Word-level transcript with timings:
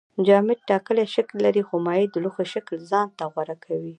جامد 0.25 0.59
ټاکلی 0.69 1.05
شکل 1.15 1.35
لري 1.45 1.63
خو 1.67 1.75
مایع 1.85 2.05
د 2.11 2.15
لوښي 2.23 2.45
شکل 2.53 2.75
ځان 2.91 3.07
ته 3.17 3.23
غوره 3.31 3.55
کوي 3.65 3.89